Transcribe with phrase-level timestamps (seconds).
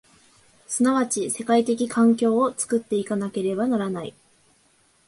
[0.67, 4.15] 即ち世界的環境を作って行かなければならない。